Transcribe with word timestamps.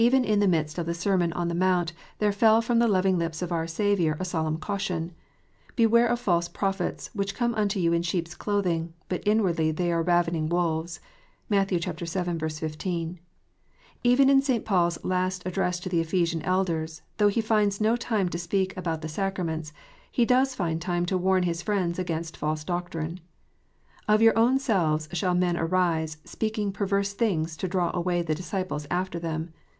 Even 0.00 0.24
in 0.24 0.38
the 0.38 0.46
midst 0.46 0.78
of 0.78 0.86
the 0.86 0.94
Sermon 0.94 1.32
on 1.32 1.48
the 1.48 1.56
Mount 1.56 1.92
there 2.20 2.30
fell 2.30 2.62
from 2.62 2.78
the 2.78 2.86
loving 2.86 3.18
lips 3.18 3.42
of 3.42 3.50
our 3.50 3.66
Saviour 3.66 4.16
a 4.20 4.24
solemn 4.24 4.56
caution:" 4.56 5.10
Beware 5.74 6.06
of 6.06 6.20
false 6.20 6.46
prophets, 6.48 7.10
which 7.14 7.34
come 7.34 7.52
unto 7.56 7.80
you 7.80 7.92
in 7.92 8.02
sheep 8.02 8.28
s 8.28 8.36
clothing, 8.36 8.94
but 9.08 9.26
inwardly 9.26 9.72
they 9.72 9.90
are 9.90 10.04
ravening 10.04 10.48
wolves." 10.48 11.00
(Matt. 11.50 11.70
vii. 11.70 11.80
15.) 11.80 13.18
Even 14.04 14.30
in 14.30 14.40
St. 14.40 14.64
Paul 14.64 14.86
s 14.86 15.04
last 15.04 15.44
address 15.44 15.80
to 15.80 15.88
the 15.88 16.00
Ephesian 16.00 16.42
elders, 16.42 17.02
though 17.16 17.26
he 17.26 17.40
finds 17.40 17.80
no 17.80 17.96
time 17.96 18.28
to 18.28 18.38
speak 18.38 18.76
about 18.76 19.00
the 19.02 19.08
sacraments, 19.08 19.72
he 20.12 20.24
does 20.24 20.54
find 20.54 20.80
time 20.80 21.06
to 21.06 21.18
warn 21.18 21.42
his 21.42 21.60
friends 21.60 21.98
against 21.98 22.36
false 22.36 22.62
doctrine:" 22.62 23.18
Of 24.06 24.22
your 24.22 24.38
own 24.38 24.60
selves 24.60 25.08
shall 25.12 25.34
men 25.34 25.56
arise, 25.56 26.18
speaking 26.24 26.70
perverse 26.70 27.14
things 27.14 27.56
to 27.56 27.66
draw 27.66 27.90
away 27.92 28.22
disciples 28.22 28.86
after 28.92 29.18
them." 29.18 29.52